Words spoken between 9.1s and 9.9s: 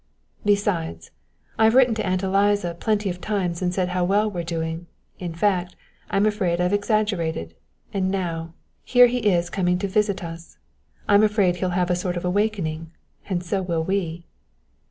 is coming to